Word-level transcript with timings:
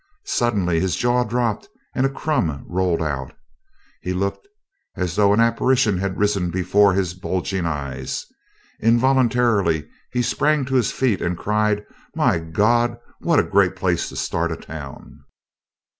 Suddenly 0.25 0.79
his 0.79 0.95
jaw 0.95 1.23
dropped 1.23 1.69
and 1.93 2.07
a 2.07 2.11
crumb 2.11 2.65
rolled 2.67 3.03
out. 3.03 3.37
He 4.01 4.13
looked 4.13 4.47
as 4.95 5.15
though 5.15 5.31
an 5.31 5.39
apparition 5.39 5.99
had 5.99 6.17
risen 6.17 6.49
before 6.49 6.93
his 6.95 7.13
bulging 7.13 7.67
eyes. 7.67 8.25
Involuntarily 8.79 9.87
he 10.11 10.23
sprang 10.23 10.65
to 10.65 10.73
his 10.73 10.91
feet 10.91 11.21
and 11.21 11.37
cried, 11.37 11.85
"My 12.15 12.39
Gawd 12.39 12.97
what 13.19 13.37
a 13.37 13.43
great 13.43 13.75
place 13.75 14.09
to 14.09 14.15
start 14.15 14.51
a 14.51 14.55
town!" 14.57 15.23